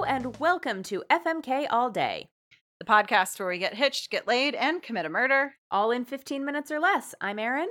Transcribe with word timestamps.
Hello 0.00 0.16
and 0.16 0.38
welcome 0.38 0.82
to 0.84 1.04
FMK 1.10 1.66
All 1.68 1.90
Day, 1.90 2.30
the 2.78 2.86
podcast 2.86 3.38
where 3.38 3.50
we 3.50 3.58
get 3.58 3.74
hitched, 3.74 4.10
get 4.10 4.26
laid, 4.26 4.54
and 4.54 4.82
commit 4.82 5.04
a 5.04 5.10
murder. 5.10 5.56
all 5.70 5.90
in 5.90 6.06
15 6.06 6.42
minutes 6.42 6.70
or 6.70 6.80
less. 6.80 7.14
I'm 7.20 7.38
Erin. 7.38 7.68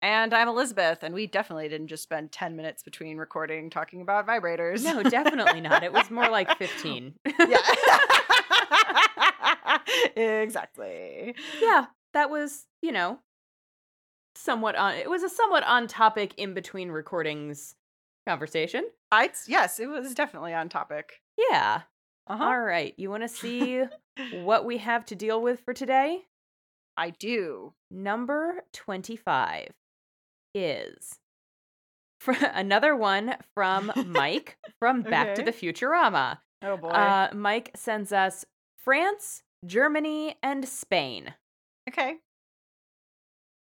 And 0.00 0.32
I'm 0.32 0.46
Elizabeth, 0.46 1.02
and 1.02 1.12
we 1.12 1.26
definitely 1.26 1.68
didn't 1.68 1.88
just 1.88 2.04
spend 2.04 2.30
10 2.30 2.54
minutes 2.54 2.84
between 2.84 3.16
recording 3.16 3.68
talking 3.68 4.00
about 4.00 4.28
vibrators. 4.28 4.84
No, 4.84 5.02
definitely 5.02 5.60
not. 5.60 5.82
It 5.82 5.92
was 5.92 6.08
more 6.08 6.30
like 6.30 6.56
15. 6.56 7.14
yeah. 7.26 7.56
exactly. 10.16 11.34
yeah, 11.60 11.86
that 12.14 12.30
was, 12.30 12.68
you 12.80 12.92
know, 12.92 13.18
somewhat 14.36 14.76
on 14.76 14.94
it 14.94 15.10
was 15.10 15.24
a 15.24 15.28
somewhat 15.28 15.64
on 15.64 15.88
topic 15.88 16.32
in 16.36 16.54
between 16.54 16.90
recordings 16.90 17.74
conversation. 18.28 18.88
I 19.10 19.30
yes, 19.48 19.80
it 19.80 19.88
was 19.88 20.14
definitely 20.14 20.54
on 20.54 20.68
topic. 20.68 21.21
Yeah. 21.36 21.82
Uh-huh. 22.26 22.44
All 22.44 22.60
right. 22.60 22.94
You 22.96 23.10
want 23.10 23.22
to 23.22 23.28
see 23.28 23.82
what 24.42 24.64
we 24.64 24.78
have 24.78 25.04
to 25.06 25.14
deal 25.14 25.40
with 25.42 25.60
for 25.64 25.74
today? 25.74 26.22
I 26.96 27.10
do. 27.10 27.72
Number 27.90 28.64
25 28.72 29.68
is 30.54 31.18
fr- 32.20 32.32
another 32.54 32.94
one 32.94 33.36
from 33.54 33.90
Mike 34.06 34.58
from 34.78 35.02
Back 35.02 35.34
to 35.36 35.42
Okay. 35.42 35.50
the 35.50 35.52
Futurama. 35.72 36.38
Oh 36.62 36.76
boy. 36.76 36.88
Uh, 36.88 37.28
Mike 37.34 37.70
sends 37.74 38.12
us 38.12 38.44
France, 38.84 39.42
Germany, 39.66 40.36
and 40.42 40.68
Spain. 40.68 41.34
okay. 41.88 42.16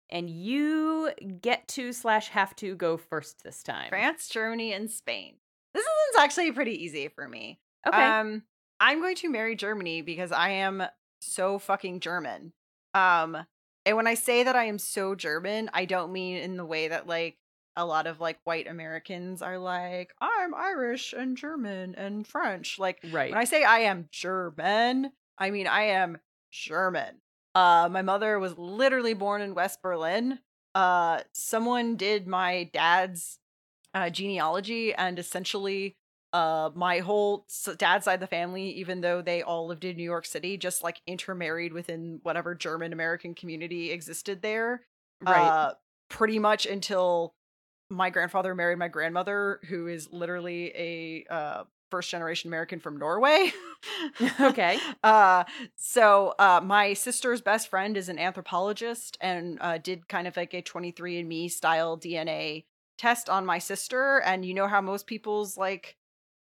And 0.09 0.31
you 0.31 1.11
get 1.41 1.67
to 1.69 1.93
slash 1.93 2.29
have 2.29 2.55
to 2.57 2.77
go 2.77 2.97
first 2.97 3.43
this 3.43 3.65
time. 3.65 3.89
France, 3.89 4.29
Germany, 4.29 4.73
and 4.73 4.89
Spain. 4.89 5.35
This 5.77 5.85
one's 5.85 6.25
actually 6.25 6.53
pretty 6.53 6.85
easy 6.85 7.09
for 7.09 7.29
me. 7.29 7.61
Okay. 7.87 8.03
Um, 8.03 8.43
I'm 8.81 9.01
going 9.01 9.17
to 9.17 9.31
marry 9.31 9.55
Germany 9.57 10.01
because 10.01 10.33
I 10.33 10.49
am 10.49 10.83
so 11.21 11.59
fucking 11.59 12.01
German. 12.01 12.55
Um, 12.95 13.37
and 13.85 13.97
when 13.97 14.07
I 14.07 14.15
say 14.15 14.43
that 14.43 14.57
I 14.57 14.65
am 14.65 14.79
so 14.79 15.15
German, 15.15 15.71
I 15.75 15.85
don't 15.85 16.13
mean 16.13 16.39
in 16.39 16.57
the 16.57 16.65
way 16.65 16.89
that 16.89 17.07
like 17.07 17.37
a 17.77 17.85
lot 17.85 18.07
of 18.07 18.21
like 18.21 18.39
white 18.45 18.67
Americans 18.67 19.43
are 19.43 19.59
like, 19.59 20.15
I'm 20.19 20.55
Irish 20.55 21.13
and 21.13 21.37
German 21.37 21.95
and 21.95 22.27
French. 22.27 22.79
Like 22.79 22.99
right. 23.13 23.31
when 23.31 23.39
I 23.39 23.45
say 23.45 23.63
I 23.63 23.81
am 23.81 24.09
German, 24.11 25.13
I 25.39 25.51
mean 25.51 25.67
I 25.67 25.83
am 25.89 26.19
German. 26.51 27.21
Uh, 27.55 27.91
my 27.91 28.01
mother 28.01 28.39
was 28.39 28.57
literally 28.57 29.15
born 29.15 29.43
in 29.43 29.55
West 29.55 29.83
Berlin. 29.83 30.39
Uh, 30.75 31.21
someone 31.33 31.97
did 31.97 32.27
my 32.27 32.71
dad's 32.73 33.39
uh, 33.97 34.11
genealogy, 34.11 34.93
and 34.93 35.19
essentially, 35.19 35.97
uh, 36.35 36.69
my 36.75 36.99
whole 36.99 37.47
dad's 37.79 38.05
side 38.05 38.15
of 38.15 38.21
the 38.21 38.27
family, 38.27 38.69
even 38.73 39.01
though 39.01 39.23
they 39.23 39.41
all 39.41 39.67
lived 39.67 39.87
in 39.87 39.97
New 39.97 40.03
York 40.03 40.27
City, 40.27 40.59
just 40.59 40.83
like 40.83 41.01
intermarried 41.07 41.73
within 41.73 42.21
whatever 42.23 42.55
German 42.55 42.93
American 42.93 43.35
community 43.35 43.91
existed 43.91 44.43
there. 44.43 44.83
right. 45.25 45.49
Uh, 45.49 45.73
pretty 46.11 46.39
much 46.39 46.67
until 46.67 47.33
my 47.89 48.11
grandfather 48.11 48.55
married 48.55 48.79
my 48.79 48.89
grandmother, 48.89 49.61
who 49.67 49.87
is 49.87 50.13
literally 50.13 50.73
a 50.77 51.33
uh, 51.33 51.65
first 51.91 52.11
generation 52.11 52.51
American 52.51 52.79
from 52.81 52.99
Norway. 52.99 53.53
Okay. 54.41 54.79
Uh, 55.05 55.45
so 55.77 56.35
uh, 56.41 56.61
my 56.63 56.93
sister's 56.93 57.41
best 57.41 57.69
friend 57.69 57.97
is 57.97 58.09
an 58.09 58.19
anthropologist 58.19 59.17
and 59.21 59.59
uh, 59.61 59.79
did 59.79 60.09
kind 60.09 60.27
of 60.27 60.37
like 60.37 60.53
a 60.55 60.63
23andMe 60.63 61.49
style 61.49 61.97
DNA 61.97 62.65
test 62.99 63.29
on 63.29 63.45
my 63.47 63.59
sister. 63.59 64.19
And 64.25 64.45
you 64.45 64.55
know 64.55 64.67
how 64.69 64.81
most 64.81 65.07
people's 65.07 65.57
like, 65.57 65.97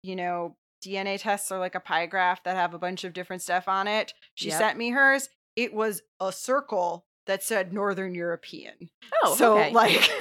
you 0.03 0.15
know, 0.15 0.55
DNA 0.83 1.19
tests 1.19 1.51
are 1.51 1.59
like 1.59 1.75
a 1.75 1.79
pie 1.79 2.05
graph 2.05 2.43
that 2.43 2.55
have 2.55 2.73
a 2.73 2.79
bunch 2.79 3.03
of 3.03 3.13
different 3.13 3.41
stuff 3.41 3.67
on 3.67 3.87
it. 3.87 4.13
She 4.35 4.49
Yep. 4.49 4.57
sent 4.57 4.77
me 4.77 4.89
hers. 4.91 5.29
It 5.55 5.73
was 5.73 6.01
a 6.19 6.31
circle 6.31 7.05
that 7.27 7.41
said 7.43 7.73
Northern 7.73 8.13
European. 8.13 8.89
oh, 9.23 9.35
so 9.35 9.57
okay. 9.57 9.71
like 9.71 10.11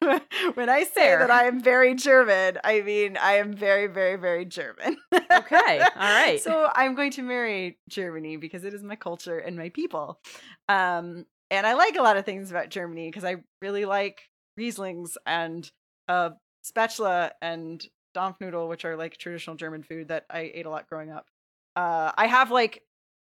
when 0.54 0.68
I 0.68 0.84
say 0.84 0.92
Fair. 1.00 1.18
that 1.20 1.30
I 1.30 1.44
am 1.46 1.60
very 1.60 1.94
German, 1.94 2.58
I 2.62 2.82
mean 2.82 3.16
I 3.16 3.34
am 3.34 3.52
very, 3.52 3.86
very, 3.86 4.16
very 4.16 4.44
German. 4.44 4.96
Okay, 5.12 5.80
all 5.80 5.90
right. 5.96 6.40
So 6.40 6.68
I'm 6.74 6.94
going 6.94 7.10
to 7.12 7.22
marry 7.22 7.78
Germany 7.88 8.36
because 8.36 8.64
it 8.64 8.74
is 8.74 8.82
my 8.82 8.96
culture 8.96 9.38
and 9.38 9.56
my 9.56 9.70
people. 9.70 10.20
Um, 10.68 11.26
and 11.50 11.66
I 11.66 11.74
like 11.74 11.96
a 11.96 12.02
lot 12.02 12.16
of 12.16 12.24
things 12.24 12.50
about 12.50 12.68
Germany 12.70 13.08
because 13.08 13.24
I 13.24 13.36
really 13.62 13.84
like 13.84 14.20
Rieslings 14.58 15.16
and 15.26 15.70
uh, 16.08 16.30
Spätzle 16.64 17.30
and 17.42 17.84
Dampfnudel, 18.14 18.68
which 18.68 18.84
are 18.84 18.96
like 18.96 19.16
traditional 19.18 19.56
German 19.56 19.82
food 19.82 20.08
that 20.08 20.24
I 20.30 20.50
ate 20.54 20.66
a 20.66 20.70
lot 20.70 20.88
growing 20.88 21.10
up. 21.10 21.26
Uh, 21.74 22.12
I 22.16 22.26
have 22.26 22.50
like 22.50 22.82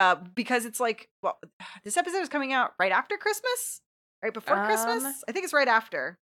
uh, 0.00 0.16
because 0.34 0.64
it's 0.66 0.80
like 0.80 1.08
well, 1.22 1.38
this 1.84 1.96
episode 1.96 2.18
is 2.22 2.28
coming 2.28 2.52
out 2.52 2.72
right 2.78 2.92
after 2.92 3.16
Christmas, 3.16 3.80
right 4.22 4.34
before 4.34 4.56
Um, 4.58 4.66
Christmas. 4.66 5.24
I 5.28 5.32
think 5.32 5.44
it's 5.44 5.54
right 5.54 5.68
after. 5.68 6.18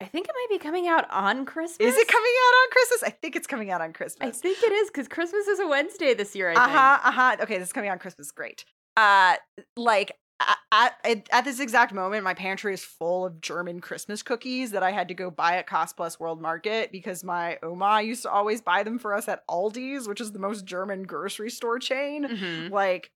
I 0.00 0.06
think 0.06 0.26
it 0.28 0.34
might 0.34 0.58
be 0.58 0.62
coming 0.62 0.88
out 0.88 1.08
on 1.10 1.46
Christmas. 1.46 1.78
Is 1.80 1.96
it 1.96 2.08
coming 2.08 2.32
out 2.46 2.54
on 2.64 2.70
Christmas? 2.72 3.02
I 3.04 3.10
think 3.10 3.36
it's 3.36 3.46
coming 3.46 3.70
out 3.70 3.80
on 3.80 3.92
Christmas. 3.92 4.28
I 4.28 4.32
think 4.32 4.58
it 4.62 4.72
is 4.72 4.90
because 4.90 5.06
Christmas 5.08 5.46
is 5.46 5.60
a 5.60 5.68
Wednesday 5.68 6.14
this 6.14 6.34
year. 6.34 6.50
I 6.50 6.54
Uh 6.54 6.64
think. 6.66 6.76
huh. 6.76 6.98
Uh 7.04 7.12
huh. 7.12 7.36
Okay, 7.42 7.58
this 7.58 7.68
is 7.68 7.72
coming 7.72 7.90
on 7.90 7.98
Christmas. 8.00 8.30
Great. 8.32 8.64
Uh, 8.96 9.36
like 9.76 10.12
at, 10.40 10.94
at 11.04 11.28
at 11.32 11.44
this 11.44 11.60
exact 11.60 11.92
moment, 11.94 12.24
my 12.24 12.34
pantry 12.34 12.74
is 12.74 12.84
full 12.84 13.24
of 13.24 13.40
German 13.40 13.80
Christmas 13.80 14.22
cookies 14.22 14.72
that 14.72 14.82
I 14.82 14.90
had 14.90 15.08
to 15.08 15.14
go 15.14 15.30
buy 15.30 15.56
at 15.56 15.66
Cost 15.66 15.96
Plus 15.96 16.18
World 16.18 16.40
Market 16.42 16.90
because 16.92 17.22
my 17.24 17.58
Oma 17.62 18.02
used 18.02 18.22
to 18.22 18.30
always 18.30 18.60
buy 18.60 18.82
them 18.82 18.98
for 18.98 19.14
us 19.14 19.28
at 19.28 19.46
Aldi's, 19.48 20.08
which 20.08 20.20
is 20.20 20.32
the 20.32 20.38
most 20.38 20.64
German 20.64 21.04
grocery 21.04 21.50
store 21.50 21.78
chain. 21.78 22.24
Mhm. 22.26 22.70
Like, 22.70 23.10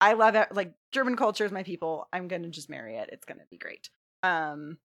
I 0.00 0.12
love 0.14 0.34
it. 0.34 0.54
Like 0.54 0.74
German 0.92 1.16
culture 1.16 1.44
is 1.44 1.52
my 1.52 1.62
people. 1.62 2.08
I'm 2.12 2.28
gonna 2.28 2.48
just 2.48 2.70
marry 2.70 2.96
it. 2.96 3.10
It's 3.12 3.24
gonna 3.24 3.46
be 3.50 3.58
great. 3.58 3.90
Um, 4.22 4.78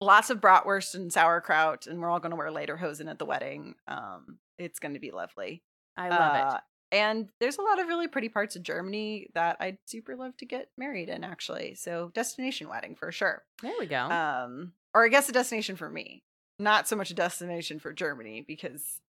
lots 0.00 0.30
of 0.30 0.40
bratwurst 0.40 0.94
and 0.94 1.12
sauerkraut, 1.12 1.86
and 1.86 2.00
we're 2.00 2.10
all 2.10 2.20
gonna 2.20 2.36
wear 2.36 2.50
lederhosen 2.50 3.10
at 3.10 3.18
the 3.18 3.24
wedding. 3.26 3.74
Um, 3.86 4.38
it's 4.58 4.78
gonna 4.78 4.98
be 5.00 5.10
lovely. 5.10 5.62
I 5.96 6.08
love 6.08 6.20
Uh, 6.54 6.60
And 6.92 7.28
there's 7.40 7.58
a 7.58 7.62
lot 7.62 7.80
of 7.80 7.88
really 7.88 8.06
pretty 8.06 8.28
parts 8.28 8.54
of 8.54 8.62
Germany 8.62 9.28
that 9.34 9.56
I'd 9.58 9.78
super 9.86 10.14
love 10.14 10.36
to 10.38 10.46
get 10.46 10.68
married 10.78 11.08
in, 11.08 11.24
actually. 11.24 11.74
So 11.74 12.10
destination 12.14 12.68
wedding 12.68 12.94
for 12.94 13.10
sure. 13.10 13.42
There 13.62 13.74
we 13.78 13.86
go. 13.86 14.02
Um, 14.08 14.72
or 14.94 15.04
I 15.04 15.08
guess 15.08 15.28
a 15.28 15.32
destination 15.32 15.76
for 15.76 15.90
me, 15.90 16.22
not 16.58 16.86
so 16.86 16.96
much 16.96 17.10
a 17.10 17.14
destination 17.14 17.80
for 17.80 17.92
Germany 17.92 18.44
because 18.46 19.00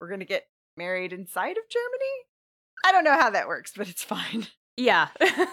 we're 0.00 0.10
gonna 0.10 0.24
get 0.26 0.46
married 0.76 1.12
inside 1.12 1.56
of 1.56 1.68
Germany. 1.70 2.26
I 2.84 2.92
don't 2.92 3.04
know 3.04 3.18
how 3.18 3.30
that 3.30 3.48
works, 3.48 3.72
but 3.76 3.88
it's 3.88 4.04
fine. 4.04 4.46
yeah. 4.76 5.08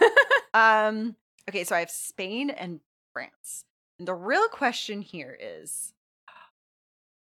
Um, 0.54 1.16
okay, 1.50 1.64
so 1.64 1.76
I 1.76 1.80
have 1.80 1.90
Spain 1.90 2.50
and 2.52 2.80
France. 3.12 3.66
And 3.98 4.08
the 4.08 4.14
real 4.14 4.48
question 4.50 5.02
here 5.02 5.38
is 5.40 5.94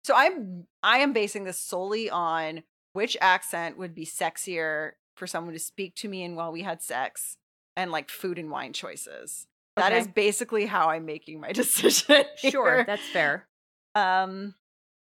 so 0.04 0.14
I'm 0.14 0.66
I 0.82 0.98
am 0.98 1.12
basing 1.12 1.44
this 1.44 1.58
solely 1.58 2.10
on 2.10 2.62
which 2.94 3.16
accent 3.20 3.76
would 3.76 3.94
be 3.94 4.06
sexier 4.06 4.92
for 5.14 5.26
someone 5.26 5.52
to 5.52 5.58
speak 5.60 5.94
to 5.96 6.08
me 6.08 6.24
in 6.24 6.34
while 6.34 6.50
we 6.50 6.62
had 6.62 6.80
sex 6.82 7.36
and 7.76 7.92
like 7.92 8.08
food 8.08 8.38
and 8.38 8.50
wine 8.50 8.72
choices. 8.72 9.46
That 9.76 9.92
is 9.92 10.06
basically 10.08 10.66
how 10.66 10.88
I'm 10.90 11.04
making 11.04 11.40
my 11.40 11.52
decision. 11.62 12.24
sure, 12.36 12.84
that's 12.84 13.06
fair. 13.08 13.46
Um, 13.94 14.54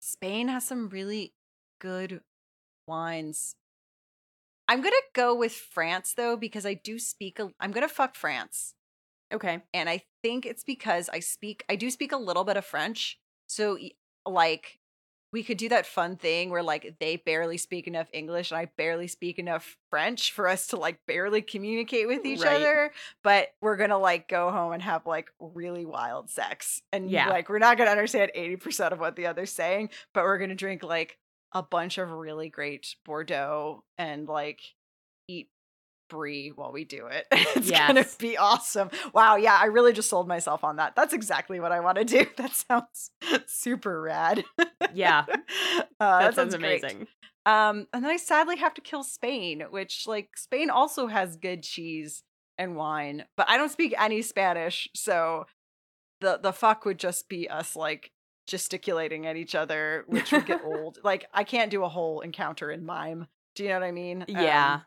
Spain 0.01 0.49
has 0.49 0.65
some 0.67 0.89
really 0.89 1.33
good 1.81 2.23
wines. 2.89 3.55
I'm 4.69 4.81
gonna 4.83 4.97
go 5.15 5.35
with 5.35 5.53
France 5.53 6.15
though 6.17 6.37
because 6.37 6.67
I 6.67 6.75
do 6.75 6.99
speak. 6.99 7.39
A, 7.39 7.51
I'm 7.61 7.71
gonna 7.71 7.89
fuck 7.89 8.17
France, 8.17 8.75
Okay. 9.33 9.63
and 9.73 9.89
I 9.89 10.03
think 10.23 10.45
it's 10.47 10.65
because 10.65 11.09
I 11.13 11.21
speak. 11.21 11.65
I 11.69 11.77
do 11.77 11.91
speak 11.91 12.13
a 12.13 12.17
little 12.17 12.45
bit 12.45 12.57
of 12.57 12.65
French, 12.65 13.19
so 13.47 13.79
like 14.27 14.79
we 15.37 15.43
could 15.43 15.59
do 15.59 15.69
that 15.69 15.85
fun 15.85 16.17
thing 16.17 16.49
where 16.49 16.63
like 16.63 16.95
they 16.99 17.17
barely 17.17 17.59
speak 17.59 17.87
enough 17.87 18.09
English 18.15 18.51
and 18.51 18.59
I 18.59 18.71
barely 18.79 19.07
speak 19.07 19.39
enough 19.39 19.77
French 19.91 20.33
for 20.33 20.49
us 20.49 20.69
to 20.69 20.79
like 20.79 20.99
barely 21.07 21.43
communicate 21.43 22.09
with 22.09 22.25
each 22.25 22.41
Right. 22.41 22.57
other. 22.57 22.91
But 23.23 23.49
we're 23.61 23.77
gonna 23.77 23.99
like 23.99 24.29
go 24.29 24.51
home 24.51 24.73
and 24.73 24.83
have 24.83 25.05
like 25.05 25.31
really 25.39 25.85
wild 25.85 26.31
sex. 26.31 26.81
And 26.91 27.11
Yeah. 27.11 27.29
like 27.29 27.51
we're 27.51 27.59
not 27.59 27.77
gonna 27.77 27.91
understand 27.91 28.31
80% 28.35 28.93
of 28.95 28.99
what 28.99 29.15
the 29.15 29.27
other's 29.27 29.53
saying, 29.53 29.91
but 30.15 30.25
we're 30.25 30.39
gonna 30.39 30.55
drink 30.55 30.83
like 30.83 31.19
a 31.53 31.63
bunch 31.63 31.99
of 31.99 32.11
really 32.11 32.49
great 32.49 32.97
Bordeaux 33.05 33.85
and 33.99 34.27
like 34.27 34.63
eat 35.29 35.51
brie 36.09 36.53
while 36.55 36.73
we 36.73 36.85
do 36.85 37.07
it. 37.07 37.27
it's 37.33 37.71
gonna 37.71 38.05
be 38.19 38.37
awesome. 38.37 38.91
Wow, 39.13 39.37
yeah, 39.37 39.59
I 39.61 39.67
really 39.67 39.93
just 39.93 40.11
sold 40.11 40.29
myself 40.29 40.65
on 40.65 40.77
that. 40.77 40.95
That's 40.97 41.13
exactly 41.13 41.61
what 41.61 41.73
I 41.73 41.81
want 41.81 41.99
to 41.99 42.05
do. 42.05 42.27
That 42.37 42.53
sounds 42.53 43.11
super 43.47 44.01
rad. 44.01 44.45
Yeah. 44.95 45.25
Uh, 45.99 46.21
that 46.21 46.35
sounds 46.35 46.53
sounds 46.53 46.55
amazing. 46.55 47.07
Um, 47.47 47.87
and 47.95 48.05
then 48.05 48.11
I 48.11 48.19
sadly 48.19 48.57
have 48.57 48.75
to 48.75 48.83
kill 48.83 49.03
Spain, 49.03 49.65
which 49.71 50.05
like 50.07 50.37
Spain 50.37 50.69
also 50.69 51.07
has 51.07 51.37
good 51.37 51.63
cheese 51.63 52.23
and 52.59 52.77
wine, 52.77 53.25
but 53.37 53.49
I 53.49 53.57
don't 53.57 53.71
speak 53.71 53.95
any 53.99 54.21
Spanish, 54.21 54.91
so 54.95 55.47
the 56.21 56.39
the 56.43 56.53
fuck 56.53 56.85
would 56.85 56.99
just 56.99 57.31
be 57.31 57.49
us 57.49 57.77
like 57.77 58.11
gesticulating 58.47 59.27
at 59.27 59.37
each 59.37 59.55
other, 59.55 60.05
which 60.07 60.33
would 60.33 60.47
get 60.47 60.63
old. 60.65 60.99
Like 61.03 61.27
I 61.33 61.45
can't 61.45 61.71
do 61.71 61.85
a 61.85 61.89
whole 61.89 62.21
encounter 62.21 62.71
in 62.71 62.85
mime. 62.85 63.27
Do 63.55 63.63
you 63.63 63.71
know 63.71 63.81
what 63.81 63.87
I 63.87 63.93
mean? 63.93 64.25
Yeah. 64.29 64.75
Um, 64.75 64.83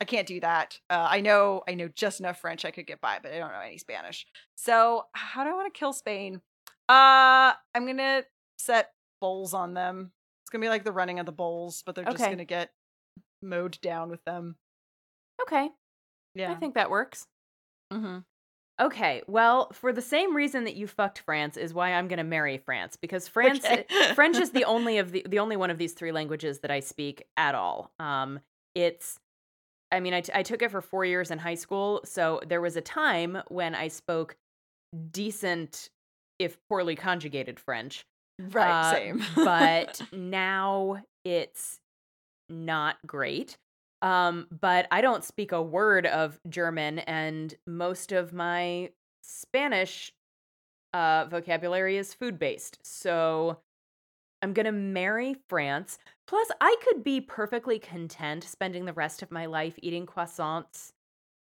I 0.00 0.04
can't 0.04 0.26
do 0.26 0.40
that. 0.40 0.78
Uh, 0.90 1.06
I 1.08 1.20
know 1.20 1.62
I 1.68 1.74
know 1.74 1.88
just 1.88 2.20
enough 2.20 2.40
French 2.40 2.64
I 2.64 2.70
could 2.70 2.86
get 2.86 3.00
by, 3.00 3.18
but 3.22 3.32
I 3.32 3.38
don't 3.38 3.52
know 3.52 3.60
any 3.60 3.78
Spanish. 3.78 4.26
So 4.56 5.04
how 5.12 5.44
do 5.44 5.50
I 5.50 5.54
want 5.54 5.72
to 5.72 5.78
kill 5.78 5.92
Spain? 5.92 6.40
Uh, 6.88 7.52
I'm 7.74 7.86
gonna 7.86 8.24
set 8.58 8.90
bowls 9.20 9.54
on 9.54 9.74
them. 9.74 10.12
It's 10.42 10.50
gonna 10.50 10.62
be 10.62 10.68
like 10.68 10.84
the 10.84 10.92
running 10.92 11.20
of 11.20 11.26
the 11.26 11.32
bowls, 11.32 11.82
but 11.86 11.94
they're 11.94 12.04
just 12.04 12.18
gonna 12.18 12.44
get 12.44 12.70
mowed 13.42 13.78
down 13.80 14.10
with 14.10 14.22
them. 14.24 14.56
Okay. 15.42 15.68
Yeah. 16.34 16.50
I 16.50 16.54
think 16.56 16.74
that 16.74 16.90
works. 16.90 17.26
mm-hmm. 17.92 18.18
Okay. 18.80 19.22
Well, 19.28 19.70
for 19.72 19.92
the 19.92 20.02
same 20.02 20.34
reason 20.34 20.64
that 20.64 20.74
you 20.74 20.88
fucked 20.88 21.20
France 21.20 21.56
is 21.56 21.72
why 21.72 21.92
I'm 21.92 22.08
going 22.08 22.16
to 22.18 22.24
marry 22.24 22.58
France 22.58 22.96
because 22.96 23.28
France 23.28 23.64
Okay. 23.64 23.86
French 24.14 24.36
is 24.36 24.50
the 24.50 24.64
only 24.64 24.98
of 24.98 25.12
the 25.12 25.24
the 25.28 25.38
only 25.38 25.56
one 25.56 25.70
of 25.70 25.78
these 25.78 25.92
three 25.92 26.10
languages 26.10 26.58
that 26.60 26.72
I 26.72 26.80
speak 26.80 27.24
at 27.36 27.54
all. 27.54 27.92
Um 28.00 28.40
it's 28.74 29.20
I 29.94 30.00
mean 30.00 30.14
I, 30.14 30.20
t- 30.20 30.32
I 30.34 30.42
took 30.42 30.62
it 30.62 30.70
for 30.70 30.80
4 30.80 31.04
years 31.04 31.30
in 31.30 31.38
high 31.38 31.54
school, 31.54 32.00
so 32.04 32.40
there 32.46 32.60
was 32.60 32.76
a 32.76 32.80
time 32.80 33.38
when 33.48 33.74
I 33.74 33.88
spoke 33.88 34.36
decent 35.10 35.88
if 36.38 36.56
poorly 36.68 36.96
conjugated 36.96 37.60
French. 37.60 38.04
right. 38.38 38.70
Uh, 38.70 38.92
same. 38.94 39.24
but 39.36 40.02
now 40.12 41.02
it's 41.24 41.78
not 42.48 42.96
great. 43.06 43.56
Um, 44.02 44.48
but 44.60 44.86
I 44.90 45.00
don't 45.00 45.24
speak 45.24 45.52
a 45.52 45.62
word 45.62 46.04
of 46.06 46.38
German, 46.48 46.98
and 47.00 47.54
most 47.66 48.12
of 48.12 48.34
my 48.34 48.90
Spanish 49.22 50.12
uh, 50.92 51.24
vocabulary 51.30 51.96
is 51.96 52.12
food 52.12 52.38
based. 52.38 52.78
So 52.84 53.58
I'm 54.42 54.52
gonna 54.52 54.72
marry 54.72 55.36
France. 55.48 55.98
Plus, 56.26 56.48
I 56.60 56.76
could 56.82 57.04
be 57.04 57.20
perfectly 57.20 57.78
content 57.78 58.44
spending 58.44 58.86
the 58.86 58.92
rest 58.92 59.22
of 59.22 59.30
my 59.30 59.46
life 59.46 59.74
eating 59.82 60.06
croissants 60.06 60.92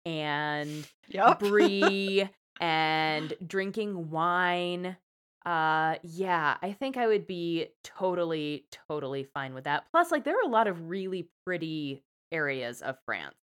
and 0.05 0.87
yep. 1.07 1.39
brie 1.39 2.29
and 2.59 3.33
drinking 3.45 4.09
wine. 4.09 4.97
Uh 5.45 5.95
yeah, 6.03 6.57
I 6.61 6.71
think 6.73 6.95
I 6.97 7.07
would 7.07 7.27
be 7.27 7.67
totally 7.83 8.65
totally 8.87 9.25
fine 9.25 9.53
with 9.53 9.65
that. 9.65 9.85
Plus 9.91 10.11
like 10.11 10.23
there 10.23 10.37
are 10.37 10.43
a 10.47 10.51
lot 10.51 10.67
of 10.67 10.89
really 10.89 11.29
pretty 11.45 12.03
areas 12.31 12.81
of 12.81 12.97
France. 13.05 13.35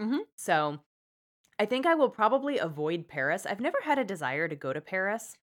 Mhm. 0.00 0.20
So 0.36 0.80
I 1.58 1.66
think 1.66 1.86
I 1.86 1.94
will 1.94 2.10
probably 2.10 2.58
avoid 2.58 3.08
Paris. 3.08 3.46
I've 3.46 3.60
never 3.60 3.80
had 3.82 3.98
a 3.98 4.04
desire 4.04 4.48
to 4.48 4.56
go 4.56 4.72
to 4.72 4.80
Paris. 4.80 5.36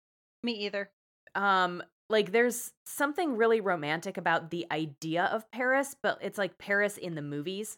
Me 0.44 0.54
either. 0.66 0.92
Um 1.36 1.84
like 2.10 2.32
there's 2.32 2.72
something 2.86 3.36
really 3.38 3.62
romantic 3.62 4.18
about 4.18 4.50
the 4.52 4.66
idea 4.72 5.26
of 5.26 5.50
Paris, 5.52 5.96
but 6.02 6.20
it's 6.22 6.38
like 6.38 6.58
Paris 6.58 6.98
in 6.98 7.16
the 7.16 7.22
movies. 7.22 7.78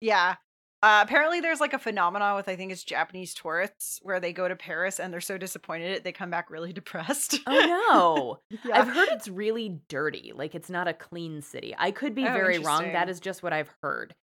Yeah. 0.00 0.36
Uh, 0.82 1.00
apparently, 1.04 1.40
there's 1.40 1.60
like 1.60 1.74
a 1.74 1.78
phenomenon 1.78 2.36
with 2.36 2.48
I 2.48 2.56
think 2.56 2.72
it's 2.72 2.82
Japanese 2.82 3.34
tourists 3.34 4.00
where 4.02 4.18
they 4.18 4.32
go 4.32 4.48
to 4.48 4.56
Paris 4.56 4.98
and 4.98 5.12
they're 5.12 5.20
so 5.20 5.36
disappointed 5.36 6.02
they 6.04 6.12
come 6.12 6.30
back 6.30 6.50
really 6.50 6.72
depressed. 6.80 7.38
Oh 7.46 8.40
no. 8.50 8.58
yeah. 8.64 8.80
I've 8.80 8.88
heard 8.88 9.08
it's 9.12 9.28
really 9.28 9.80
dirty. 9.88 10.32
Like 10.34 10.54
it's 10.54 10.70
not 10.70 10.88
a 10.88 10.94
clean 10.94 11.42
city. 11.42 11.74
I 11.78 11.90
could 11.90 12.14
be 12.14 12.26
Oh, 12.26 12.32
very 12.32 12.58
wrong. 12.58 12.92
That 12.92 13.10
is 13.10 13.20
just 13.20 13.42
what 13.42 13.52
I've 13.52 13.70
heard. 13.82 14.14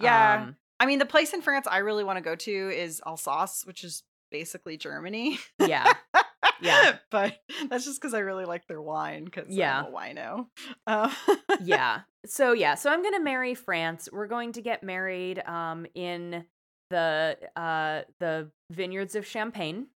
Yeah. 0.00 0.42
Um, 0.44 0.56
I 0.78 0.86
mean, 0.86 0.98
the 1.00 1.06
place 1.06 1.32
in 1.34 1.42
France 1.42 1.66
I 1.68 1.78
really 1.78 2.04
want 2.04 2.18
to 2.18 2.22
go 2.22 2.36
to 2.36 2.50
is 2.70 3.02
Alsace, 3.04 3.64
which 3.66 3.82
is 3.82 4.02
basically 4.30 4.76
Germany. 4.76 5.38
yeah. 5.58 5.92
Yeah. 6.60 6.96
but 7.10 7.36
that's 7.68 7.84
just 7.84 8.00
because 8.00 8.14
I 8.14 8.20
really 8.20 8.44
like 8.44 8.66
their 8.66 8.80
wine. 8.82 9.24
Because 9.24 9.48
Yeah. 9.48 9.80
I'm 9.86 9.86
a 9.86 9.96
wino. 9.96 10.46
Uh, 10.86 11.10
yeah. 11.62 12.00
So 12.26 12.52
yeah. 12.52 12.74
So 12.74 12.90
I'm 12.90 13.02
gonna 13.02 13.20
marry 13.22 13.54
France. 13.54 14.08
We're 14.12 14.26
going 14.26 14.52
to 14.52 14.62
get 14.62 14.82
married 14.82 15.40
um 15.46 15.86
in 15.94 16.44
the 16.90 17.36
uh 17.56 18.02
the 18.20 18.50
vineyards 18.70 19.14
of 19.14 19.26
Champagne. 19.26 19.88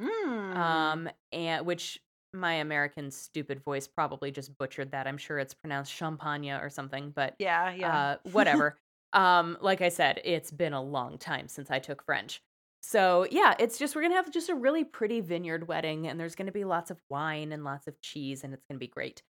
Mm. 0.00 0.56
Um 0.56 1.08
and 1.32 1.66
which 1.66 2.00
my 2.34 2.54
American 2.54 3.10
stupid 3.10 3.62
voice 3.64 3.86
probably 3.88 4.30
just 4.30 4.56
butchered 4.58 4.90
that. 4.92 5.06
I'm 5.06 5.18
sure 5.18 5.38
it's 5.38 5.54
pronounced 5.54 5.92
champagne 5.92 6.50
or 6.50 6.68
something, 6.70 7.10
but 7.14 7.34
yeah, 7.38 7.72
yeah. 7.74 7.98
uh 7.98 8.16
whatever 8.32 8.78
um 9.14 9.56
like 9.62 9.80
i 9.80 9.88
said 9.88 10.20
it's 10.22 10.50
been 10.50 10.74
a 10.74 10.82
long 10.82 11.16
time 11.16 11.48
since 11.48 11.70
i 11.70 11.78
took 11.78 12.02
french 12.04 12.42
so 12.82 13.26
yeah 13.30 13.54
it's 13.58 13.78
just 13.78 13.94
we're 13.96 14.02
gonna 14.02 14.14
have 14.14 14.32
just 14.32 14.48
a 14.48 14.54
really 14.54 14.84
pretty 14.84 15.20
vineyard 15.20 15.66
wedding 15.68 16.06
and 16.06 16.18
there's 16.18 16.34
gonna 16.34 16.52
be 16.52 16.64
lots 16.64 16.90
of 16.90 16.98
wine 17.10 17.52
and 17.52 17.64
lots 17.64 17.86
of 17.86 18.00
cheese 18.00 18.44
and 18.44 18.54
it's 18.54 18.64
gonna 18.68 18.78
be 18.78 18.86
great 18.86 19.22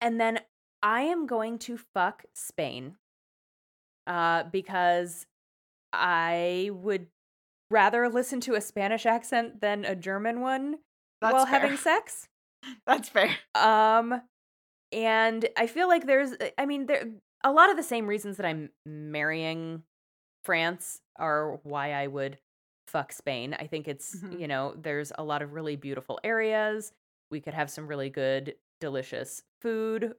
and 0.00 0.20
then 0.20 0.38
i 0.82 1.02
am 1.02 1.26
going 1.26 1.58
to 1.58 1.78
fuck 1.94 2.24
spain 2.34 2.96
uh 4.06 4.42
because 4.44 5.26
i 5.92 6.70
would 6.72 7.06
rather 7.70 8.08
listen 8.08 8.40
to 8.40 8.54
a 8.54 8.60
spanish 8.60 9.06
accent 9.06 9.60
than 9.60 9.84
a 9.84 9.94
german 9.96 10.40
one 10.40 10.76
That's 11.20 11.32
while 11.32 11.46
fair. 11.46 11.60
having 11.60 11.76
sex 11.76 12.28
That's 12.86 13.08
fair. 13.08 13.30
um, 13.54 14.22
and 14.92 15.48
I 15.56 15.66
feel 15.66 15.88
like 15.88 16.06
there's, 16.06 16.32
uh, 16.32 16.50
I 16.58 16.66
mean, 16.66 16.86
there 16.86 17.06
a 17.42 17.50
lot 17.50 17.70
of 17.70 17.76
the 17.76 17.82
same 17.82 18.06
reasons 18.06 18.36
that 18.36 18.46
I'm 18.46 18.70
marrying 18.86 19.82
France 20.44 21.00
are 21.18 21.58
why 21.64 21.92
I 21.92 22.06
would 22.06 22.38
fuck 22.92 23.12
Spain. 23.12 23.54
I 23.58 23.66
think 23.66 23.88
it's, 23.88 24.16
Mhm. 24.16 24.38
you 24.40 24.46
know, 24.48 24.74
there's 24.76 25.12
a 25.16 25.24
lot 25.24 25.42
of 25.42 25.52
really 25.54 25.76
beautiful 25.76 26.20
areas. 26.22 26.92
We 27.30 27.40
could 27.40 27.54
have 27.54 27.70
some 27.70 27.86
really 27.88 28.10
good, 28.10 28.54
delicious 28.80 29.42
food 29.60 30.14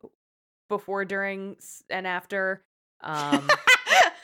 before, 0.70 1.06
during, 1.06 1.58
and 1.90 2.08
after. 2.08 2.64
Um, 3.02 3.48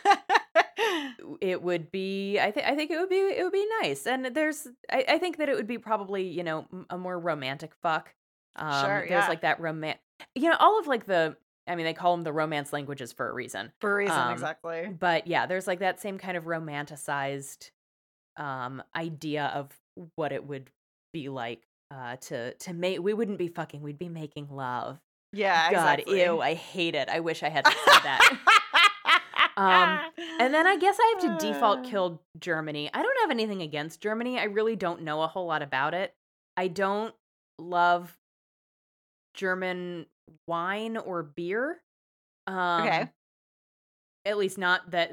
it 1.42 1.62
would 1.62 1.92
be 1.92 2.40
i 2.40 2.50
think 2.52 2.66
i 2.66 2.76
think 2.76 2.90
it 2.92 2.98
would 3.00 3.10
be 3.10 3.16
it 3.18 3.44
would 3.44 3.52
be 3.54 3.68
nice 3.82 4.08
and 4.08 4.26
there's 4.28 4.68
I, 4.92 5.06
I 5.08 5.18
think 5.20 5.38
that 5.38 5.48
it 5.50 5.56
would 5.56 5.68
be 5.68 5.78
probably 5.78 6.24
you 6.28 6.44
know 6.44 6.66
a 6.90 6.98
more 6.98 7.20
romantic 7.20 7.74
fuck 7.84 8.14
um 8.56 8.84
Sure, 8.86 9.00
there's 9.02 9.10
yeah. 9.24 9.28
like 9.28 9.42
that 9.42 9.60
roman 9.60 9.96
you 10.36 10.50
know 10.50 10.56
all 10.60 10.80
of 10.80 10.88
like 10.88 11.06
the 11.06 11.36
i 11.68 11.76
mean 11.76 11.86
they 11.86 11.94
call 11.94 12.16
them 12.16 12.24
the 12.24 12.34
romance 12.34 12.74
languages 12.74 13.12
for 13.14 13.30
a 13.30 13.34
reason 13.34 13.72
For 13.80 13.92
a 13.92 13.96
reason, 13.96 14.18
Um, 14.18 14.34
exactly. 14.34 14.88
but 14.98 15.28
yeah 15.28 15.46
there's 15.46 15.68
like 15.68 15.80
that 15.80 16.00
same 16.00 16.18
kind 16.18 16.36
of 16.38 16.46
romanticized 16.46 17.70
um 18.40 18.82
idea 18.96 19.52
of 19.54 19.70
what 20.16 20.32
it 20.32 20.46
would 20.48 20.70
be 21.14 21.30
like 21.30 21.62
uh 21.92 22.16
to 22.18 22.54
to 22.56 22.74
make 22.74 23.00
we 23.04 23.14
wouldn't 23.14 23.38
be 23.38 23.48
fucking 23.48 23.82
we'd 23.82 24.00
be 24.00 24.10
making 24.10 24.48
love 24.50 25.00
Yeah, 25.34 25.70
god 25.72 26.00
exactly. 26.00 26.24
ew 26.24 26.40
i 26.42 26.54
hate 26.56 26.96
it 26.96 27.10
i 27.10 27.20
wish 27.20 27.44
i 27.44 27.50
had 27.50 27.66
said 27.68 27.76
that 28.04 28.38
Um, 29.58 30.00
And 30.40 30.54
then 30.54 30.66
I 30.66 30.78
guess 30.78 30.98
I 30.98 31.16
have 31.20 31.40
to 31.40 31.46
default 31.48 31.80
Uh. 31.80 31.90
kill 31.90 32.22
Germany. 32.40 32.90
I 32.94 33.02
don't 33.04 33.18
have 33.22 33.30
anything 33.32 33.62
against 33.62 34.00
Germany. 34.00 34.40
I 34.40 34.46
really 34.46 34.78
don't 34.78 35.02
know 35.02 35.22
a 35.22 35.28
whole 35.28 35.48
lot 35.48 35.62
about 35.62 35.94
it. 35.94 36.14
I 36.56 36.70
don't 36.70 37.14
love 37.58 38.16
German 39.34 40.06
wine 40.48 40.96
or 40.96 41.24
beer. 41.24 41.82
Um, 42.48 42.84
Okay. 42.84 43.10
At 44.26 44.38
least 44.38 44.58
not 44.58 44.92
that 44.92 45.12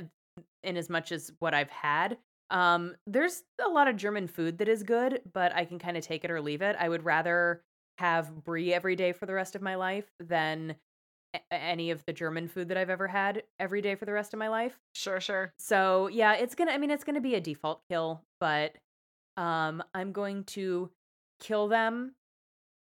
in 0.62 0.76
as 0.76 0.88
much 0.88 1.10
as 1.10 1.32
what 1.40 1.52
I've 1.54 1.70
had. 1.70 2.16
Um, 2.50 2.94
there's 3.06 3.42
a 3.64 3.68
lot 3.68 3.88
of 3.88 3.96
German 3.96 4.28
food 4.28 4.58
that 4.58 4.68
is 4.68 4.82
good, 4.82 5.20
but 5.32 5.54
I 5.54 5.64
can 5.64 5.78
kind 5.78 5.96
of 5.96 6.04
take 6.04 6.24
it 6.24 6.30
or 6.30 6.40
leave 6.40 6.62
it. 6.62 6.76
I 6.78 6.88
would 6.88 7.04
rather 7.04 7.62
have 7.98 8.44
brie 8.44 8.72
every 8.72 8.94
day 8.94 9.12
for 9.12 9.26
the 9.26 9.34
rest 9.34 9.56
of 9.56 9.62
my 9.62 9.74
life 9.74 10.04
than 10.20 10.76
any 11.50 11.90
of 11.90 12.04
the 12.06 12.12
German 12.12 12.48
food 12.48 12.68
that 12.68 12.76
I've 12.76 12.90
ever 12.90 13.08
had 13.08 13.42
every 13.58 13.82
day 13.82 13.94
for 13.94 14.04
the 14.04 14.12
rest 14.12 14.32
of 14.32 14.38
my 14.38 14.48
life. 14.48 14.78
Sure, 14.94 15.20
sure. 15.20 15.52
So 15.58 16.08
yeah, 16.08 16.34
it's 16.34 16.54
gonna. 16.54 16.72
I 16.72 16.78
mean, 16.78 16.90
it's 16.90 17.04
gonna 17.04 17.20
be 17.20 17.34
a 17.34 17.40
default 17.40 17.80
kill, 17.90 18.22
but 18.40 18.76
um, 19.36 19.82
I'm 19.94 20.12
going 20.12 20.44
to 20.44 20.90
kill 21.40 21.68
them. 21.68 22.14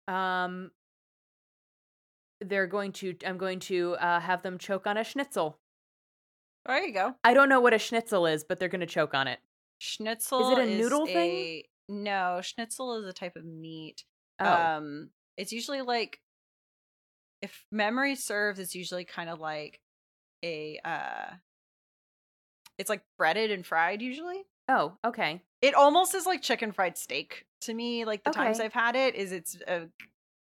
Um, 0.08 0.70
they're 2.40 2.66
going 2.66 2.92
to. 2.92 3.16
I'm 3.26 3.38
going 3.38 3.60
to 3.60 3.94
uh, 3.94 4.20
have 4.20 4.42
them 4.42 4.58
choke 4.58 4.86
on 4.86 4.96
a 4.96 5.04
schnitzel. 5.04 5.58
There 6.66 6.84
you 6.84 6.92
go. 6.92 7.14
I 7.22 7.32
don't 7.32 7.48
know 7.48 7.60
what 7.60 7.74
a 7.74 7.78
schnitzel 7.78 8.26
is, 8.26 8.44
but 8.44 8.58
they're 8.58 8.68
gonna 8.68 8.86
choke 8.86 9.14
on 9.14 9.28
it. 9.28 9.38
Schnitzel 9.78 10.52
is 10.52 10.58
it 10.58 10.68
a 10.68 10.76
noodle 10.78 11.06
thing? 11.06 11.14
a- 11.14 11.64
No, 11.88 12.40
schnitzel 12.42 12.96
is 12.98 13.06
a 13.06 13.12
type 13.12 13.36
of 13.36 13.44
meat. 13.44 14.04
Oh, 14.38 14.46
Um, 14.52 15.10
it's 15.36 15.52
usually 15.52 15.82
like, 15.82 16.20
if 17.42 17.64
memory 17.70 18.14
serves, 18.16 18.58
it's 18.58 18.74
usually 18.74 19.04
kind 19.04 19.28
of 19.30 19.40
like 19.40 19.80
a 20.44 20.78
uh, 20.84 21.34
it's 22.78 22.90
like 22.90 23.02
breaded 23.18 23.50
and 23.50 23.64
fried 23.64 24.02
usually. 24.02 24.42
oh, 24.68 24.96
okay. 25.04 25.40
It 25.62 25.74
almost 25.74 26.14
is 26.14 26.26
like 26.26 26.42
chicken 26.42 26.72
fried 26.72 26.98
steak 26.98 27.46
to 27.62 27.72
me. 27.74 28.04
Like 28.04 28.24
the 28.24 28.30
times 28.30 28.60
I've 28.60 28.72
had 28.74 28.94
it, 28.96 29.14
is 29.14 29.32
it's 29.32 29.56
uh, 29.66 29.86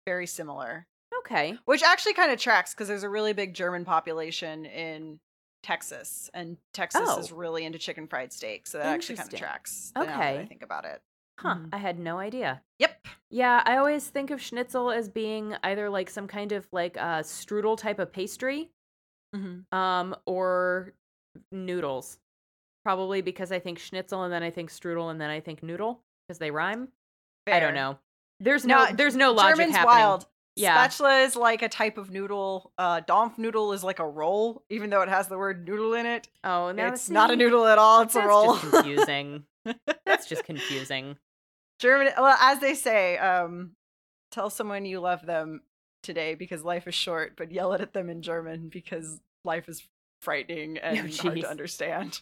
very 0.07 0.27
similar. 0.27 0.87
Okay. 1.21 1.57
Which 1.65 1.83
actually 1.83 2.15
kind 2.15 2.31
of 2.31 2.39
tracks 2.39 2.73
because 2.73 2.87
there's 2.89 3.03
a 3.03 3.09
really 3.09 3.33
big 3.33 3.55
German 3.55 3.85
population 3.85 4.65
in 4.67 5.19
Texas, 5.63 6.31
and 6.35 6.57
Texas 6.73 7.03
Oh. 7.05 7.19
is 7.19 7.33
really 7.33 7.65
into 7.65 7.79
chicken 7.79 8.07
fried 8.07 8.33
steak, 8.33 8.67
so 8.67 8.79
that 8.79 8.87
actually 8.87 9.17
kind 9.17 9.33
of 9.33 9.39
tracks. 9.39 9.93
that 9.95 10.09
I 10.09 10.35
Okay. 10.37 10.47
think 10.47 10.63
about 10.63 10.85
it. 10.85 11.03
Huh. 11.39 11.55
Mhm. 11.57 11.69
I 11.73 11.79
had 11.79 11.99
no 11.99 12.19
idea. 12.19 12.63
Yep. 12.79 13.07
Yeah, 13.31 13.63
I 13.65 13.77
always 13.77 14.09
think 14.09 14.31
of 14.31 14.41
schnitzel 14.43 14.91
as 14.91 15.09
being 15.09 15.55
either 15.63 15.89
like 15.89 16.11
some 16.11 16.27
kind 16.27 16.53
of 16.53 16.67
like 16.73 16.97
a 16.97 17.23
strudel 17.23 17.77
type 17.79 17.99
of 17.99 18.13
pastry, 18.13 18.71
Mm-hmm. 19.35 19.75
um, 19.77 20.17
or 20.27 20.93
noodles. 21.53 22.19
Probably 22.85 23.21
because 23.21 23.53
I 23.53 23.59
think 23.59 23.79
schnitzel 23.79 24.23
and 24.25 24.33
then 24.33 24.43
I 24.43 24.51
think 24.51 24.71
strudel 24.71 25.11
and 25.11 25.21
then 25.21 25.31
I 25.31 25.41
think 25.41 25.63
noodle 25.63 26.03
because 26.27 26.39
they 26.39 26.51
rhyme. 26.51 26.89
I 27.47 27.61
don't 27.61 27.75
know. 27.75 27.99
There's 28.39 28.65
no, 28.65 28.85
No, 28.87 28.93
there's 28.93 29.17
no 29.17 29.33
logic 29.33 29.57
German's 29.57 29.77
happening. 29.77 29.99
wild. 29.99 30.27
Yeah. 30.61 30.87
Spätzle 30.87 31.27
is 31.27 31.37
like 31.37 31.63
a 31.63 31.69
type 31.69 31.99
of 31.99 32.11
noodle. 32.11 32.73
Uh, 32.79 33.01
noodle 33.37 33.73
is 33.73 33.83
like 33.83 33.99
a 33.99 34.09
roll, 34.09 34.65
even 34.71 34.91
though 34.91 35.03
it 35.03 35.09
has 35.09 35.29
the 35.29 35.39
word 35.39 35.67
noodle 35.67 35.95
in 35.95 36.07
it. 36.07 36.29
Oh, 36.45 36.73
now 36.73 36.89
it's 36.89 37.11
not 37.11 37.31
a 37.31 37.37
noodle 37.37 37.67
at 37.67 37.79
all. 37.79 38.03
It's 38.03 38.17
a 38.17 38.27
roll. 38.27 38.55
just 38.57 38.71
confusing. 38.71 39.45
That's 40.07 40.27
just 40.27 40.45
confusing. 40.45 41.17
German, 41.79 42.13
well, 42.19 42.37
as 42.41 42.61
they 42.61 42.75
say, 42.75 43.17
um, 43.19 43.73
tell 44.31 44.51
someone 44.51 44.85
you 44.85 45.01
love 45.01 45.25
them 45.25 45.63
today 46.03 46.35
because 46.35 46.63
life 46.63 46.87
is 46.87 46.95
short, 46.95 47.35
but 47.37 47.51
yell 47.53 47.73
it 47.73 47.81
at 47.81 47.93
them 47.93 48.11
in 48.11 48.23
German 48.23 48.69
because 48.69 49.21
life 49.45 49.69
is 49.69 49.87
frightening 50.23 50.79
and 50.83 50.99
hard 50.99 51.11
jeez. 51.11 51.41
to 51.43 51.51
understand. 51.51 52.21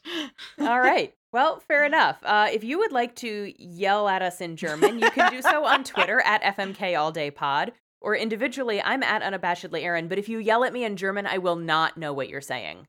All 0.60 0.80
right. 0.80 1.14
Well, 1.30 1.60
fair 1.60 1.84
enough. 1.84 2.16
Uh, 2.22 2.48
if 2.50 2.64
you 2.64 2.78
would 2.78 2.90
like 2.90 3.14
to 3.16 3.52
yell 3.58 4.08
at 4.08 4.22
us 4.22 4.40
in 4.40 4.56
German, 4.56 4.98
you 4.98 5.10
can 5.10 5.30
do 5.30 5.42
so 5.42 5.66
on 5.66 5.84
Twitter 5.84 6.22
at 6.22 6.42
FMK 6.56 6.98
All 6.98 7.12
Day 7.12 7.30
Pod, 7.30 7.72
or 8.00 8.14
individually, 8.16 8.80
I'm 8.82 9.02
at 9.02 9.22
unabashedly 9.22 9.82
Erin. 9.82 10.08
But 10.08 10.18
if 10.18 10.28
you 10.28 10.38
yell 10.38 10.64
at 10.64 10.72
me 10.72 10.84
in 10.84 10.96
German, 10.96 11.26
I 11.26 11.38
will 11.38 11.56
not 11.56 11.96
know 11.96 12.12
what 12.12 12.28
you're 12.28 12.40
saying. 12.40 12.86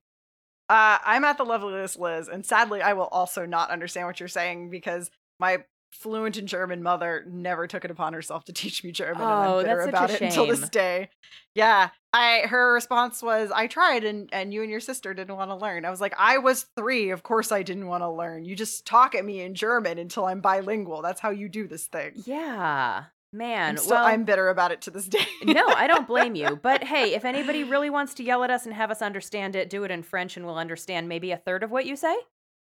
Uh, 0.70 1.00
I'm 1.04 1.24
at 1.24 1.38
the 1.38 1.46
loveliest 1.46 1.98
Liz, 2.00 2.28
and 2.28 2.46
sadly, 2.46 2.82
I 2.82 2.94
will 2.94 3.08
also 3.08 3.46
not 3.46 3.72
understand 3.72 4.06
what 4.06 4.20
you're 4.20 4.30
saying 4.30 4.70
because 4.70 5.10
my 5.40 5.64
fluent 5.92 6.38
in 6.38 6.46
German 6.46 6.84
mother 6.84 7.26
never 7.28 7.66
took 7.66 7.84
it 7.84 7.90
upon 7.90 8.14
herself 8.14 8.46
to 8.46 8.54
teach 8.54 8.84
me 8.84 8.92
German, 8.92 9.24
and 9.24 9.32
Oh, 9.32 9.58
I'm 9.58 9.66
bitter 9.66 9.76
that's 9.78 9.86
such 9.86 9.90
about 9.90 10.10
it 10.12 10.22
until 10.22 10.46
this 10.46 10.70
day. 10.70 11.10
Yeah, 11.56 11.90
I 12.14 12.42
her 12.42 12.72
response 12.74 13.24
was, 13.24 13.50
"I 13.52 13.66
tried, 13.66 14.04
and 14.04 14.30
and 14.32 14.54
you 14.54 14.62
and 14.62 14.70
your 14.70 14.80
sister 14.80 15.14
didn't 15.16 15.36
want 15.36 15.50
to 15.50 15.56
learn." 15.56 15.86
I 15.86 15.90
was 15.90 16.02
like, 16.02 16.14
"I 16.20 16.38
was 16.38 16.68
three, 16.78 17.10
of 17.10 17.24
course 17.24 17.52
I 17.52 17.64
didn't 17.64 17.88
want 17.88 18.04
to 18.04 18.10
learn. 18.10 18.46
You 18.46 18.56
just 18.56 18.86
talk 18.86 19.16
at 19.16 19.26
me 19.26 19.42
in 19.42 19.56
German 19.56 19.98
until 19.98 20.26
I'm 20.26 20.40
bilingual. 20.42 21.02
That's 21.02 21.20
how 21.20 21.32
you 21.32 21.50
do 21.50 21.68
this 21.68 21.88
thing." 21.88 22.12
Yeah, 22.26 23.06
man. 23.32 23.78
So 23.78 23.92
well, 23.92 24.06
I'm 24.06 24.24
bitter 24.24 24.50
about 24.50 24.72
it 24.72 24.82
to 24.82 24.92
this 24.92 25.08
day. 25.08 25.26
no, 25.44 25.68
I 25.68 25.88
don't 25.88 26.08
blame 26.08 26.36
you. 26.36 26.60
But 26.62 26.84
hey, 26.84 27.14
if 27.14 27.26
anybody 27.26 27.64
really 27.64 27.90
wants 27.90 28.14
to 28.16 28.24
yell 28.24 28.44
at 28.44 28.50
us 28.50 28.66
and 28.66 28.74
have 28.74 28.92
us 28.92 29.02
understand 29.02 29.56
it, 29.56 29.70
do 29.70 29.84
it 29.84 29.92
in 29.92 30.04
French, 30.04 30.38
and 30.38 30.46
we'll 30.46 30.58
understand 30.58 31.10
maybe 31.10 31.32
a 31.32 31.38
third 31.38 31.64
of 31.64 31.72
what 31.72 31.86
you 31.86 31.96
say. 31.96 32.16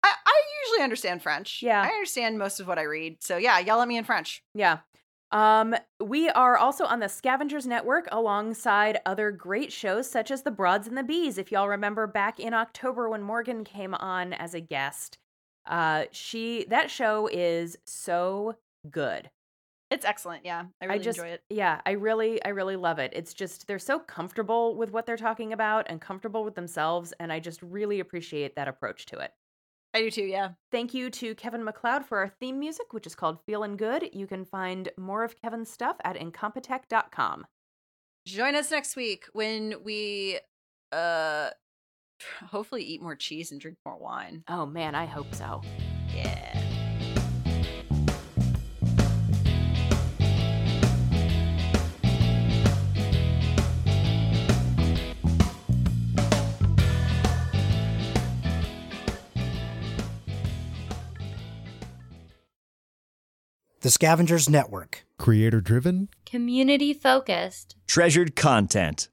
I, 0.03 0.13
I 0.27 0.43
usually 0.65 0.85
understand 0.85 1.23
French. 1.23 1.63
Yeah. 1.63 1.83
I 1.83 1.89
understand 1.89 2.39
most 2.39 2.61
of 2.61 2.69
what 2.69 2.79
I 2.79 2.83
read. 2.83 3.23
So 3.23 3.37
yeah, 3.37 3.59
yell 3.59 3.83
at 3.83 3.89
me 3.89 3.97
in 3.97 4.05
French. 4.05 4.43
Yeah. 4.55 4.79
Um, 5.31 5.75
we 6.01 6.31
are 6.31 6.57
also 6.57 6.85
on 6.85 7.01
the 7.01 7.09
Scavengers 7.09 7.67
Network 7.67 8.09
alongside 8.11 9.01
other 9.05 9.31
great 9.31 9.73
shows 9.73 10.11
such 10.11 10.31
as 10.31 10.43
The 10.43 10.51
Broads 10.51 10.89
and 10.89 10.97
the 10.97 11.03
Bees. 11.03 11.37
If 11.37 11.53
y'all 11.53 11.69
remember 11.69 12.07
back 12.07 12.41
in 12.41 12.55
October 12.55 13.11
when 13.11 13.23
Morgan 13.23 13.65
came 13.65 13.95
on 13.95 14.33
as 14.33 14.55
a 14.55 14.61
guest, 14.61 15.19
uh, 15.67 16.05
she 16.13 16.65
that 16.71 16.91
show 16.91 17.29
is 17.31 17.77
so 17.85 18.55
good. 18.91 19.29
It's 19.91 20.05
excellent. 20.05 20.45
Yeah, 20.45 20.65
I 20.83 20.87
really 20.87 20.99
just, 20.99 21.19
enjoy 21.19 21.31
it. 21.31 21.43
Yeah, 21.49 21.81
I 21.87 21.93
really, 21.93 22.43
I 22.45 22.51
really 22.51 22.77
love 22.77 22.99
it. 22.99 23.13
It's 23.15 23.33
just 23.33 23.67
they're 23.67 23.79
so 23.79 23.99
comfortable 23.99 24.77
with 24.77 24.91
what 24.93 25.07
they're 25.07 25.17
talking 25.17 25.53
about 25.53 25.87
and 25.89 26.01
comfortable 26.01 26.45
with 26.45 26.55
themselves, 26.55 27.13
and 27.19 27.33
I 27.33 27.41
just 27.41 27.63
really 27.63 28.01
appreciate 28.01 28.55
that 28.57 28.69
approach 28.69 29.07
to 29.07 29.19
it. 29.19 29.33
I 29.95 30.01
do 30.01 30.11
too. 30.11 30.25
Yeah. 30.25 30.51
Thank 30.71 30.93
you 30.93 31.09
to 31.11 31.35
Kevin 31.35 31.65
MacLeod 31.65 32.05
for 32.05 32.19
our 32.19 32.29
theme 32.29 32.59
music, 32.59 32.93
which 32.93 33.07
is 33.07 33.15
called 33.15 33.39
Feelin' 33.47 33.77
Good. 33.77 34.11
You 34.13 34.27
can 34.27 34.45
find 34.45 34.91
more 34.99 35.25
of 35.25 35.41
Kevin's 35.41 35.71
stuff 35.71 35.97
at 36.05 36.17
incompetech.com. 36.17 37.47
Join 38.27 38.55
us 38.55 38.71
next 38.71 38.97
week 38.97 39.25
when 39.33 39.77
we 39.83 40.39
uh 40.93 41.51
hopefully 42.47 42.83
eat 42.83 43.01
more 43.01 43.17
cheese 43.17 43.53
and 43.53 43.61
drink 43.61 43.79
more 43.87 43.97
wine. 43.97 44.45
Oh 44.49 44.67
man, 44.67 44.95
I 44.95 45.07
hope 45.07 45.35
so. 45.35 45.63
Yeah. 46.15 46.78
The 63.81 63.91
Scavengers 63.91 64.49
Network. 64.49 65.05
Creator 65.19 65.61
driven? 65.61 66.09
Community 66.27 66.93
focused. 66.93 67.77
Treasured 67.87 68.35
content. 68.35 69.09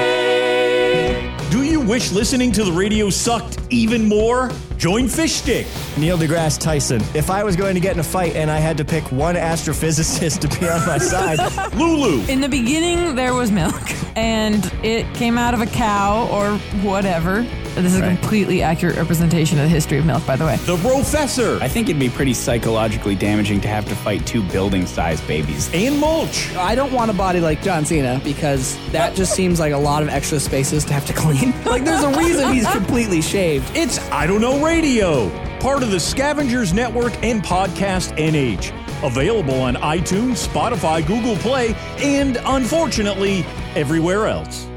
W-I-D-K. 0.00 1.36
Do 1.50 1.62
you 1.62 1.80
wish 1.80 2.10
listening 2.10 2.50
to 2.52 2.64
the 2.64 2.72
radio 2.72 3.08
sucked 3.08 3.58
even 3.70 4.04
more? 4.08 4.50
Join 4.78 5.06
Fish 5.06 5.34
Stick. 5.34 5.68
Neil 5.96 6.18
deGrasse 6.18 6.58
Tyson. 6.58 7.00
If 7.14 7.30
I 7.30 7.44
was 7.44 7.54
going 7.54 7.74
to 7.74 7.80
get 7.80 7.94
in 7.94 8.00
a 8.00 8.04
fight 8.04 8.34
and 8.34 8.50
I 8.50 8.58
had 8.58 8.76
to 8.78 8.84
pick 8.84 9.04
one 9.12 9.36
astrophysicist 9.36 10.40
to 10.40 10.48
be 10.60 10.68
on 10.68 10.84
my 10.86 10.98
side, 11.12 11.38
Lulu. 11.74 12.24
In 12.26 12.40
the 12.40 12.48
beginning, 12.48 13.14
there 13.14 13.34
was 13.34 13.52
milk, 13.52 13.80
and 14.16 14.64
it 14.82 15.12
came 15.14 15.38
out 15.38 15.54
of 15.54 15.60
a 15.60 15.66
cow 15.66 16.26
or 16.32 16.56
whatever. 16.82 17.46
This 17.82 17.94
is 17.94 18.00
a 18.00 18.06
completely 18.06 18.62
accurate 18.62 18.96
representation 18.96 19.58
of 19.58 19.64
the 19.64 19.68
history 19.68 19.98
of 19.98 20.06
milk, 20.06 20.24
by 20.26 20.36
the 20.36 20.44
way. 20.44 20.56
The 20.56 20.76
Professor. 20.76 21.58
I 21.62 21.68
think 21.68 21.88
it'd 21.88 22.00
be 22.00 22.08
pretty 22.08 22.34
psychologically 22.34 23.14
damaging 23.14 23.60
to 23.62 23.68
have 23.68 23.86
to 23.88 23.94
fight 23.94 24.26
two 24.26 24.42
building 24.48 24.86
sized 24.86 25.26
babies. 25.26 25.70
And 25.72 25.98
Mulch. 25.98 26.54
I 26.56 26.74
don't 26.74 26.92
want 26.92 27.10
a 27.10 27.14
body 27.14 27.40
like 27.40 27.62
John 27.62 27.84
Cena 27.84 28.20
because 28.22 28.76
that 28.92 29.14
just 29.14 29.34
seems 29.34 29.60
like 29.60 29.72
a 29.72 29.78
lot 29.78 30.02
of 30.02 30.08
extra 30.08 30.40
spaces 30.40 30.84
to 30.86 30.92
have 30.92 31.06
to 31.06 31.12
clean. 31.16 31.52
like, 31.64 31.84
there's 31.84 32.04
a 32.04 32.10
reason 32.18 32.52
he's 32.52 32.66
completely 32.72 33.22
shaved. 33.22 33.70
It's 33.76 33.98
I 34.10 34.26
Don't 34.26 34.40
Know 34.40 34.64
Radio. 34.64 35.28
Part 35.60 35.82
of 35.82 35.90
the 35.90 36.00
Scavengers 36.00 36.72
Network 36.72 37.12
and 37.22 37.42
Podcast 37.42 38.16
NH. 38.16 38.76
Available 39.04 39.60
on 39.60 39.74
iTunes, 39.76 40.46
Spotify, 40.46 41.06
Google 41.06 41.36
Play, 41.36 41.74
and 41.98 42.38
unfortunately, 42.44 43.44
everywhere 43.74 44.26
else. 44.26 44.69